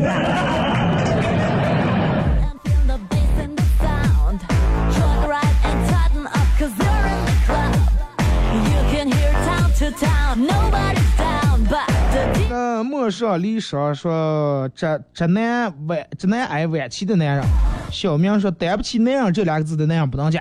[12.85, 17.45] 陌上离殇说这这男晚这男爱晚期的男人，
[17.91, 20.41] 小明说担不起男人这两个字的男人不能嫁。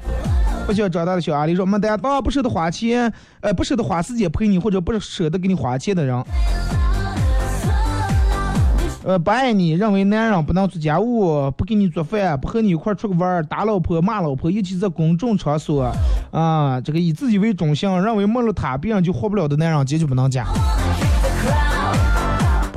[0.65, 3.11] 不想长大的小阿狸说没担当不舍得花钱，
[3.41, 6.23] 呃不舍得花时间陪你，或者不舍得给你花钱的人。
[9.05, 15.91] 呃，不爱你，认为男人不能做家务，不给你做饭，不和你一块出去玩，打老婆骂老婆，尤其在公众场所，
[16.31, 20.45] 啊，这个以自己为中心，认为没了他别人就活不了的男人，坚决不能嫁。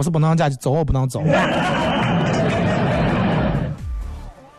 [0.02, 1.22] 是不能嫁，就早晚不能走。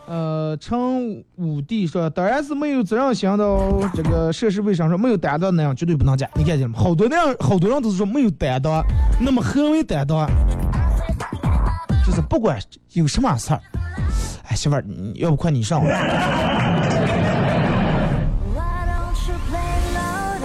[0.06, 3.90] 呃，个陈武帝说，当然是没有责任心的哦。
[3.94, 6.28] 这个涉世未深说没有担当那样绝对不能嫁。
[6.34, 6.78] 你看见了吗？
[6.78, 8.82] 好多那样，好多人都是说没有担当。
[9.20, 10.28] 那么何为担当？
[12.06, 12.58] 就是不管
[12.92, 13.60] 有什么事儿，
[14.48, 14.84] 哎，媳妇儿，
[15.14, 15.82] 要不快你上。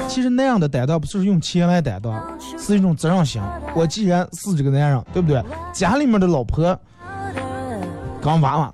[0.09, 3.39] 其实那样的担当不是用钱来担当，是一种责任心。
[3.75, 5.41] 我既然是这个男人，对不对？
[5.71, 6.77] 家里面的老婆
[8.19, 8.73] 刚娃娃，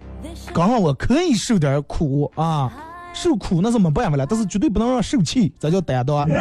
[0.53, 2.71] 刚让我可以受点苦啊，
[3.13, 6.25] 受苦那是没办法了，但是绝对不能让受气，这叫担当。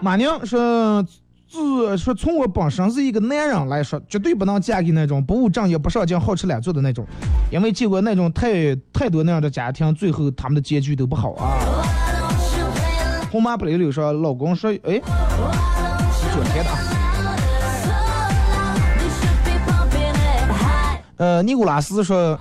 [0.00, 1.04] 马宁说。
[1.56, 7.06] 自说从我本身是一个男人来说，绝对不能嫁给那种不务正业、不上进、好吃懒做的那种，
[7.50, 11.56] 因为见过那种太太多那样的家庭，最后他们的结局都不好啊。
[13.32, 15.00] 红马不溜溜说，老公说，哎，
[16.34, 16.78] 昨天的啊。
[21.16, 22.38] 呃，尼古拉斯说，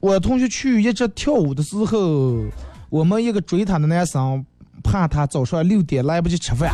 [0.00, 2.44] 我同学去一直跳舞的时候，
[2.88, 4.44] 我们一个追他的男生
[4.82, 6.72] 怕他早上六点来不及吃饭，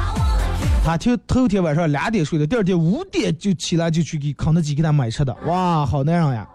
[0.87, 6.49] 他头头天晚上两点睡的，第二天五点就起来就去给肯德基给他买吃的，哇，好男人呀！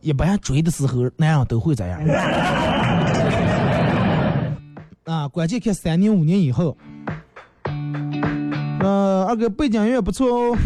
[0.00, 2.00] 一般追的时候，男人都会这样。
[5.06, 6.78] 啊，关键看三年五年以后。
[8.78, 10.56] 呃，二哥背景音乐不错哦。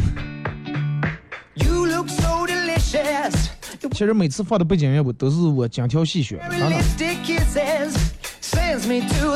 [1.55, 3.47] You look so delicious.
[3.93, 6.59] 其实每次放的背景音乐我都是我精挑细选，Every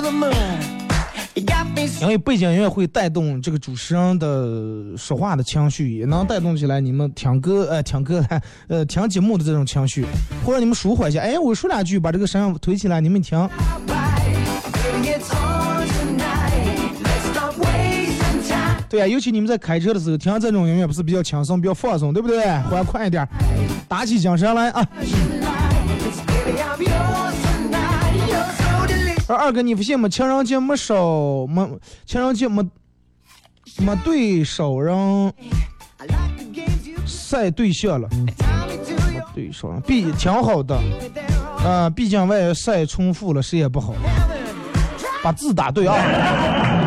[0.03, 0.82] 真的。
[1.35, 8.23] 因为背景音乐会带动这个主持人的说话的情绪，也能带动起来你们听歌呃听歌
[8.69, 10.05] 呃听节目的这种情绪，
[10.45, 11.21] 或者你们舒缓一下。
[11.21, 13.49] 哎，我说两句，把这个声音推起来，你们听。
[18.91, 22.45] 对呀、尤其你们在开车的时候听这种音乐，不是比较轻松、比较放松，对不对？
[22.69, 23.27] 欢快一点，
[23.89, 24.87] 打起精神来啊！
[29.35, 30.09] 二哥，你不信吗？
[30.09, 31.69] 情人节没少没
[32.05, 32.63] 情人节没
[33.79, 35.33] 没对手人
[37.07, 38.09] 晒对象了，
[39.35, 40.79] 对手人毕挺好的，
[41.65, 43.95] 啊，毕竟外晒重复了，谁也不好，
[45.23, 46.82] 把字打对啊。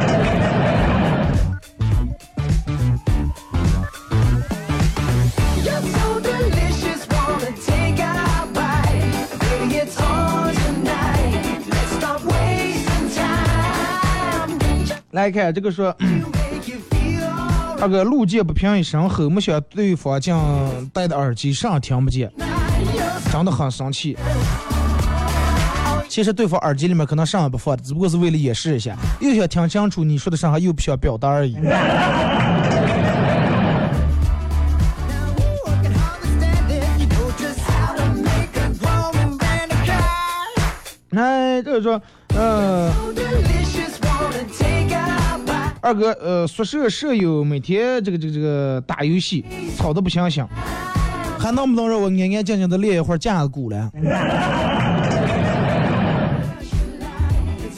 [15.16, 17.82] 来看这个说，Make you feel alright.
[17.82, 20.36] 二哥路见不平一声吼，没想对方竟
[20.94, 22.30] 戴的耳机上听不见，
[23.32, 24.18] 真的很生气。
[26.10, 31.56] 其实对方耳机里面可能上也不放，只不过是为了掩饰一下，又想听清楚你说的啥，又不想表达而已。
[31.56, 31.62] I
[35.82, 36.84] can hardly stand it.
[37.00, 39.96] You know just how to make a grown man cry.
[41.12, 42.02] 来，这个说，
[42.36, 42.92] 呃，
[45.86, 49.46] 二哥，呃，宿舍舍友每天这个这个这个打游戏，
[49.78, 50.44] 吵得不行行，
[51.38, 53.92] 还能不能让我安安静静的练一会儿架子鼓了？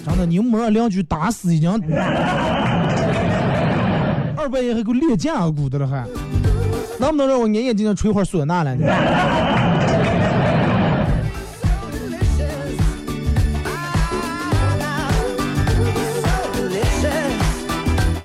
[0.05, 1.69] 真的，你们没让邻居打死已经
[4.37, 6.05] 二半夜还给我练架子鼓的了还，
[7.01, 8.73] 能不能让我安安静静吹会儿唢呐了？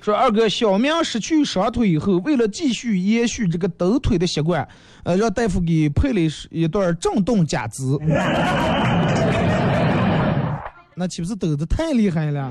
[0.02, 4.66] 说二哥，小明失去双腿以后，为了继续延续这个抖腿的习惯，
[5.04, 7.84] 呃，让大夫给配了一段震动假肢。
[10.96, 12.50] 那岂不是抖得太厉害了？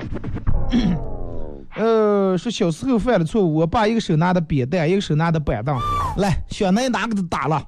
[1.76, 5.78] 呃，说小时候犯了错误，我爸一个手拿的扁担，一个手拿的板凳，
[6.16, 7.62] 来，小男哪个都打了。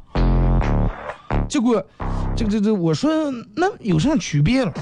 [1.47, 1.85] 结果，
[2.35, 4.73] 这个这这，我说那有啥区别了？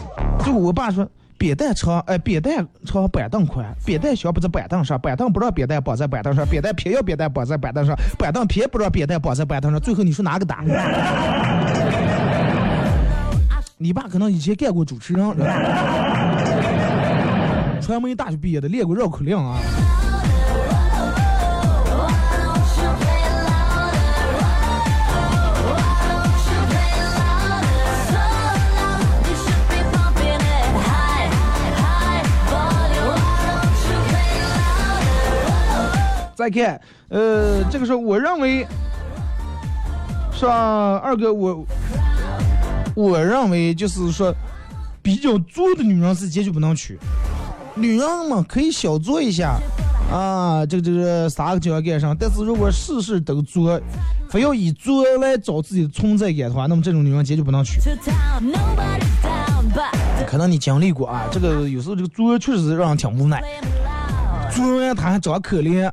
[0.45, 1.05] 结果我爸说。
[1.43, 3.67] 扁担长，哎，扁担长，板凳宽。
[3.85, 9.81] 扁担小不在板凳上，板凳不让扁担绑在板凳上，扁担偏要扁担绑在板凳上，板凳偏不让扁担绑在板凳上。
[9.81, 10.63] 最后你说哪个打？
[13.77, 15.37] 你爸可能以前干过主持人，
[17.81, 19.57] 传媒大学毕业的，练过绕口令啊。
[36.43, 38.67] 再看，呃，这个时候我认为，
[40.33, 41.65] 是吧，二哥，我
[42.97, 44.35] 我认为就是说，
[45.01, 46.99] 比较作的女人是坚决不能娶。
[47.77, 49.57] 女人嘛，可以小作一下，
[50.11, 53.81] 啊，这个这个啥个就要干上，但是如果事事都作，
[54.29, 57.81] 非要以作来找自己的存在感的话，那么这种女人坚决不能娶。
[60.27, 63.41] 可能你经历过啊，这个有时候这个作确实是让人挺无奈。
[64.53, 64.63] Playing it loud.
[64.63, 65.91] 做完他还长可怜。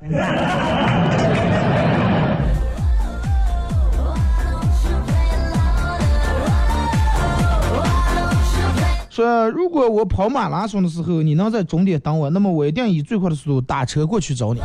[9.10, 14.62] 说如果我跑马拉松的时候，你能在终点等我，那么我一定以最快的速度打车过去找你。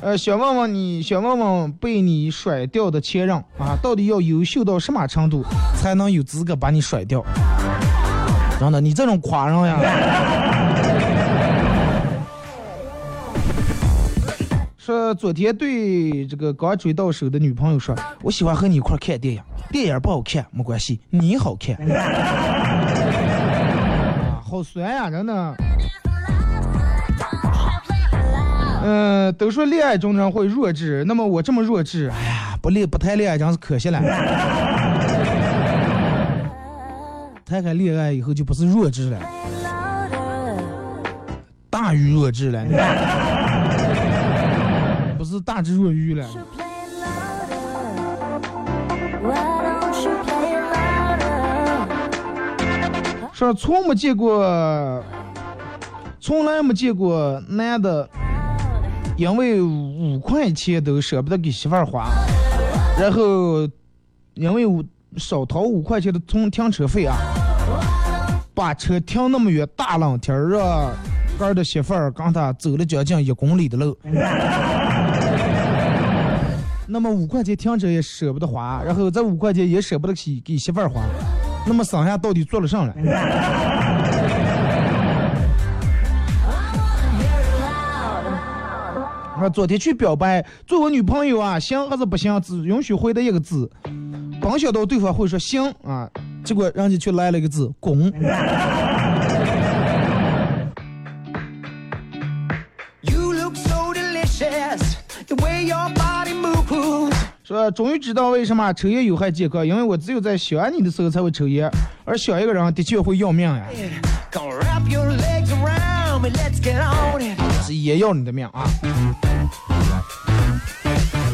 [0.00, 5.44] 呃，想问问你，想问问被你甩掉的前任啊，到底要优秀到什么程度
[5.76, 7.24] 才能有资格把你甩掉？
[8.58, 9.78] 真的，你这种夸人呀！
[14.84, 21.76] 说昨天对这个刚追到手的女朋友说，我喜欢和你一块看电影，电影不好看没关系，你好看。
[21.88, 22.02] 啊，
[24.44, 25.54] 好酸呀，真的。
[28.82, 34.02] 嗯、都说恋爱中人会弱智，那么我这么弱智，哎呀，不恋不谈恋爱真是可惜了。
[37.46, 39.20] 谈开恋爱以后就不是弱智了，
[41.70, 42.66] 大于弱智了，
[45.32, 46.26] 是大智若愚了。
[53.32, 55.02] 说从没见过，
[56.20, 58.08] 从来没见过男的
[59.16, 62.08] 因为五块钱都舍不得给媳妇儿花，
[63.00, 63.68] 然后
[64.34, 64.84] 因为五
[65.16, 67.16] 少掏五块钱的从停车费啊，
[68.54, 70.92] 把车停那么远，大冷天儿让
[71.36, 73.98] 哥儿的媳妇儿跟他走了将近一公里的路。
[76.92, 81.00] 那么五块钱停车也舍不得花，然后这五块钱也舍不得给给媳妇儿花，
[81.66, 82.94] 那么剩下到底做了啥了？
[89.34, 92.38] 啊，昨天去表白，做我女朋友啊，行还是不行？
[92.42, 93.70] 只允许回答一个字。
[94.42, 96.06] 本想到对方会说行啊，
[96.44, 98.12] 结果人家却来了一个字滚。
[107.62, 111.70] 说终于知道为什么抽烟有害健康，因为我只有在想你的时候才会抽烟，
[112.04, 113.64] 而想一个人的确会要命呀
[117.72, 118.64] 也要你的命啊。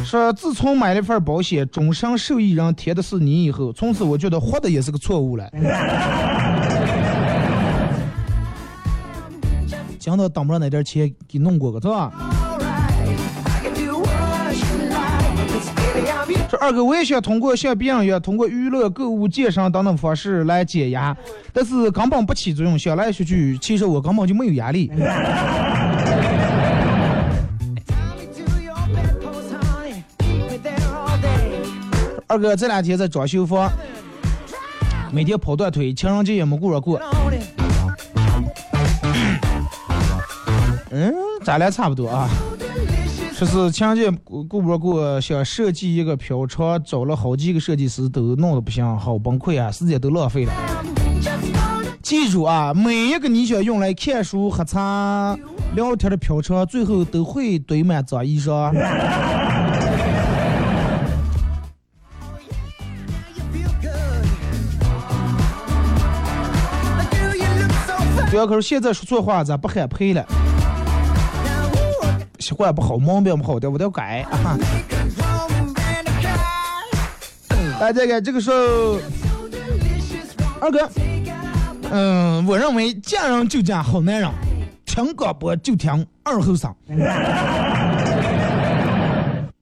[0.05, 5.51] 说自从买了份保险，终身受益人填的是你以后，从此我觉得活的也是个错误了。
[9.99, 12.13] 讲到当不上那点钱给弄过个是吧？
[16.49, 21.15] 说二哥，我也想通过像别人一样，通过娱乐、购物、健身等等方式来减压，
[21.53, 22.79] 但是根本不起作用。
[22.79, 24.91] 想来想去，其实我根本就没有压力。
[32.27, 33.71] 二哥这两天在装修房，
[35.11, 37.01] 每天跑断腿，情人节也没顾着过。
[40.91, 42.29] 嗯，咱俩差不多啊。
[43.39, 50.53] 说是情人节顾顾不着过，想设计一个飘窗，找了好几个设计师都弄得不行，好崩溃啊，时间都浪费了。
[52.03, 55.39] 记住啊，每一个你想用来看书、喝茶、
[55.77, 58.73] 聊天的飘窗，最后都会堆满脏衣裳。
[68.33, 70.27] 对啊，可是现在说错话，咱不喊赔了
[72.39, 74.57] 习惯不好，毛病不好的，我得改啊。
[75.21, 77.79] home and a car.
[77.81, 78.99] 大家看这个时候，
[80.61, 80.89] 二哥，
[81.91, 84.31] 嗯，我认为嫁人就嫁好男人，
[84.85, 86.75] 听广播就听二后生。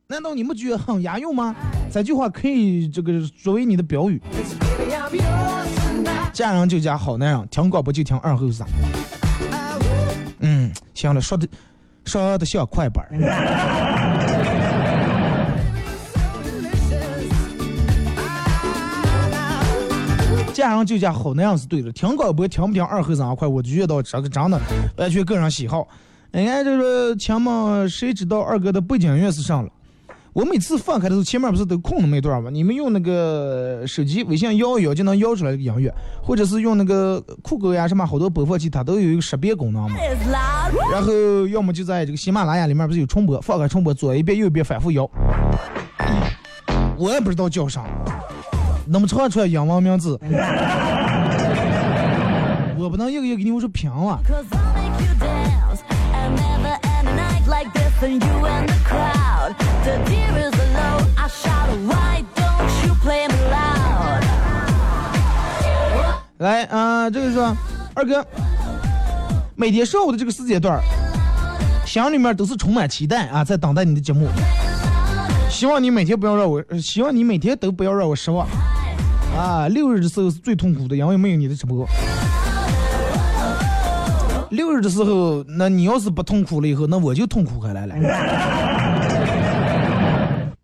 [0.09, 1.55] 难道你们觉得很押韵吗？
[1.91, 4.23] 这句话可以这个作为你的标语：
[6.33, 8.67] 见人就嫁好男人，听广播就听二后生。
[10.41, 11.49] 嗯，行了，说的
[12.07, 13.11] 说的像快板儿。
[20.55, 24.59] 嫁人就嫁好男人是对的，听广播听不听二后生快，我就觉得这个真的
[24.97, 25.87] 完全个人喜好。
[26.31, 29.69] 人家这个亲们谁知道二哥的背景音乐是啥了？
[30.37, 32.51] 我每次放开的时候，前面不是都空那么一段吗？
[32.53, 35.91] 你们用那个手机微信摇一摇就能摇出来这个音乐，
[36.23, 39.97] 或者是用那个酷狗呀什么好多播放器，它都有一个识别功能嘛。
[40.93, 41.11] 然后
[41.49, 45.09] 要么就在这个喜马拉雅里面不是有重播，放开重播，左一遍右一遍反复摇。
[46.99, 47.87] 我也不知道叫啥，
[48.87, 50.21] 那么唱出来英文名字，
[52.79, 54.21] 我不能一个一个给你们说评啊。
[66.39, 67.09] 来啊！
[67.09, 67.39] 这个是
[67.95, 68.25] 二哥
[69.55, 70.79] 每天上午的这个时间段，
[71.87, 74.29] 心里面都是充满期待啊，在等待你的节目。
[75.49, 78.47] 希望你每天不要让我，希望你每天都不要让我失望
[79.35, 79.69] 啊！
[79.69, 81.89] 六日的时候是最痛苦的，因为没有你的直播。
[84.51, 87.95] 六日的时候那你要是不痛苦了以后那我就痛苦回来了。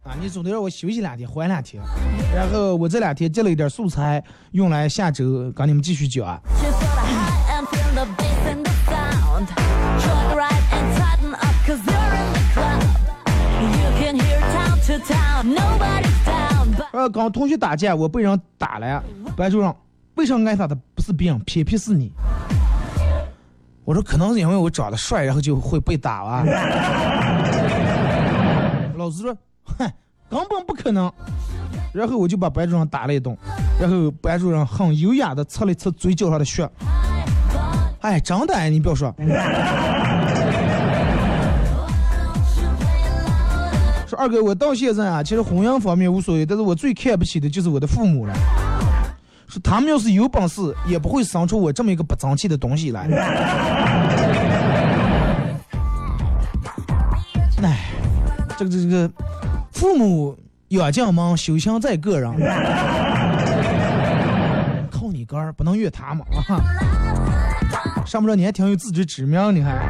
[0.03, 1.83] 啊你总得让我休息两天缓两天。
[2.35, 4.23] 然后我这两天借了一点素材
[4.53, 6.27] 用来下周跟你们继续讲。
[6.27, 6.41] 啊
[16.93, 19.03] 呃刚同学打架我被人打了
[19.37, 19.75] 班主任
[20.15, 22.13] 为啥挨打的不是病偏偏是你。
[23.93, 26.43] 我说可能是因为我长得帅，然后就会被打吧。
[28.97, 29.87] 老师说，哼，
[30.31, 31.13] 根本不可能。
[31.93, 33.37] 然后我就把班主任打了一顿，
[33.79, 36.67] 然后班主任很优雅的擦了一擦嘴角上的血。
[38.01, 39.15] 哎，真的，你不要说。
[44.09, 48.33] 说二哥，我到现在啊，其实婚姻方面无所谓，但是我最看不起的就是我的父母了。
[49.53, 53.07] 说他们要是有本事，也不会生出我这么一个不争气的东西来。
[57.63, 57.91] 哎，
[58.57, 59.11] 这个这个，
[59.71, 60.35] 父母
[60.69, 62.33] 养将忙，修行在个人。
[64.91, 66.57] 靠你哥儿，不能怨他们啊！
[68.07, 69.87] 上不着你还挺有自知之明，你还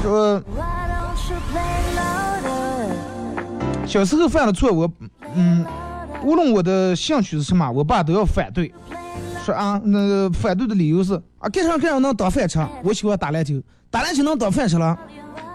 [0.00, 0.40] 说
[3.84, 4.88] 小时候犯了错，我
[5.34, 5.66] 嗯，
[6.22, 8.72] 无论我的兴趣是什么，我爸都要反对，
[9.44, 12.58] 说啊，那个反对的理由是啊，干啥干啥能当饭吃？
[12.82, 13.60] 我喜欢打篮球，
[13.90, 14.96] 打篮球能当饭吃了；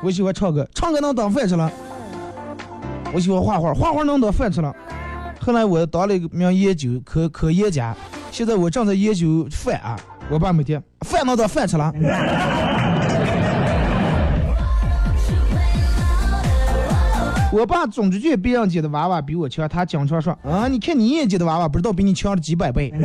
[0.01, 1.69] 我喜欢唱歌，唱歌能当饭吃了；
[3.13, 4.75] 我喜欢画画，画画能当饭吃了。
[5.39, 7.95] 后来我当了一名研究科科研家，
[8.31, 9.95] 现在我正在研究饭啊。
[10.27, 11.93] 我爸每天饭能当饭吃了。
[17.55, 22.93] 我爸总是觉得别人家的娃娃比我强，他经常说啊，你看你爷家的娃娃，不知道比你强了几百倍。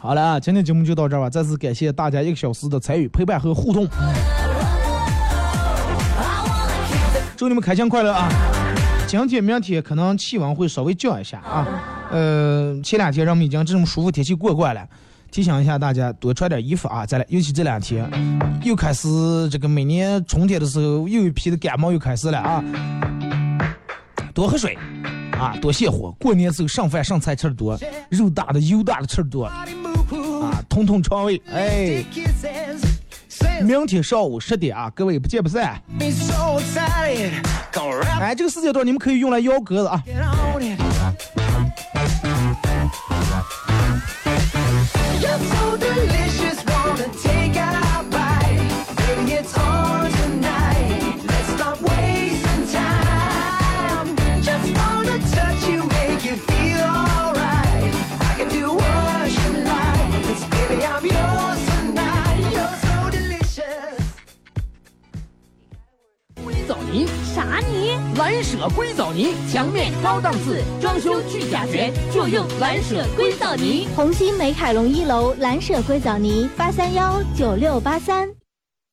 [0.00, 3.86] 好了啊，今天节目就到这儿吧，再次感谢大家一个小时的参与、陪伴和互动，
[7.36, 8.26] 祝你们开心快乐啊！
[9.06, 11.66] 今天、明天可能气温会稍微降一下啊，
[12.10, 14.88] 呃，前两天人们已经这种舒服天气过惯了。
[15.30, 17.06] 提醒一下大家多穿点衣服啊！
[17.06, 18.10] 再来，尤其这两天
[18.64, 19.08] 又开始
[19.48, 22.64] 这个每年春天的时候，又一批的感冒又开始了啊！
[24.34, 24.76] 多喝水
[25.32, 26.10] 啊，多泻火。
[26.18, 27.78] 过年时候剩饭剩菜吃的多，
[28.08, 29.64] 肉大的油大的吃的多啊，
[30.68, 31.40] 通通肠胃。
[31.52, 32.04] 哎，
[33.62, 35.80] 明天上午十点啊，各位不见不散。
[38.20, 40.02] 哎，这个时间段你们可以用来摇鸽子啊。
[67.40, 67.96] 啥泥？
[68.18, 73.88] 蓝舍硅藻泥，墙面高档次，装修去甲醛，就用蓝舍硅藻泥。
[73.96, 78.39] 红星美凯龙一楼蓝舍硅藻泥八三幺九六八三。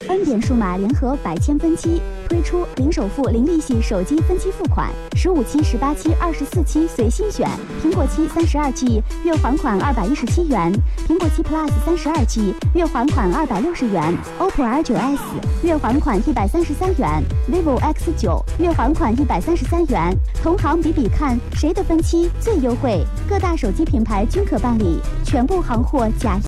[0.07, 7.49] 恩典数码联合百千分期推出零首付、零利息手机分期付款，十五期、十八期、二十四期随心选。
[7.83, 10.71] 苹果七三十二 G 月还款二百一十七元，
[11.07, 15.21] 苹果七 Plus 三十二 G 月还款二百六十元，OPPO R 九 S
[15.63, 20.15] 月还款一百三十三元，vivo X 九月还款一百三十三元。
[20.41, 23.03] 同行比比看，谁的分期最优惠？
[23.27, 26.39] 各大手机品牌均可办理，全部行货假。